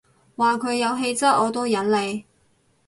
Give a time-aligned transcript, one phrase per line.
[0.35, 2.25] 話佢有氣質我都忍你